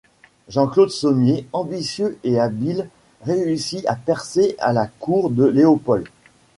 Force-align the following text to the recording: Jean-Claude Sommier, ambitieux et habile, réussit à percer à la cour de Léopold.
Jean-Claude 0.49 0.89
Sommier, 0.89 1.45
ambitieux 1.53 2.17
et 2.23 2.39
habile, 2.39 2.89
réussit 3.23 3.85
à 3.85 3.93
percer 3.95 4.55
à 4.57 4.73
la 4.73 4.87
cour 4.87 5.29
de 5.29 5.45
Léopold. 5.45 6.07